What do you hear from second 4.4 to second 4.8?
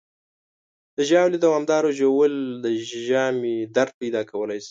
شي.